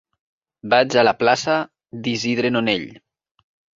[0.73, 1.57] Vaig a la plaça
[2.07, 2.89] d'Isidre Nonell.